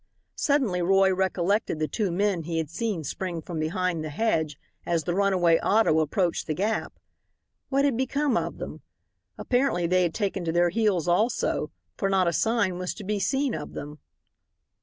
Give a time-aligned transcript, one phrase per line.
[0.33, 5.03] Suddenly Roy recollected the two men he had seen spring from behind the hedge as
[5.03, 6.93] the runaway auto approached the gap.
[7.69, 8.81] What had become of them?
[9.37, 13.19] Apparently they had taken to their heels also, for not a sign was to be
[13.19, 13.99] seen of them.